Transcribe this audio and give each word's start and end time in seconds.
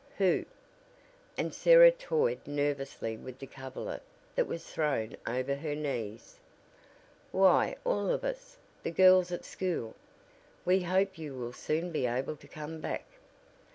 Who?" 0.17 0.45
and 1.37 1.53
Sarah 1.53 1.91
toyed 1.91 2.39
nervously 2.47 3.17
with 3.17 3.37
the 3.37 3.45
coverlet 3.45 4.01
that 4.33 4.47
was 4.47 4.65
thrown 4.65 5.15
over 5.27 5.53
her 5.53 5.75
knees. 5.75 6.39
"Why 7.31 7.75
all 7.85 8.09
of 8.09 8.23
us; 8.23 8.57
the 8.81 8.89
girls 8.89 9.31
at 9.31 9.45
school. 9.45 9.93
We 10.65 10.81
hope 10.81 11.19
you 11.19 11.35
will 11.35 11.53
soon 11.53 11.91
be 11.91 12.07
able 12.07 12.35
to 12.37 12.47
come 12.47 12.79
back." 12.81 13.05